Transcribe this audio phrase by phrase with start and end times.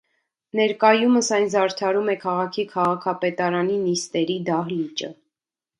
[0.59, 5.15] Ներկայումս այն զարդարում է քաղաքի քաղաքապետարանի նիստերի դահլիճը։